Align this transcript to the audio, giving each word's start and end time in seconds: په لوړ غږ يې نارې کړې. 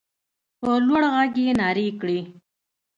په 0.59 0.69
لوړ 0.87 1.03
غږ 1.15 1.33
يې 1.45 1.51
نارې 1.59 1.87
کړې. 1.99 2.19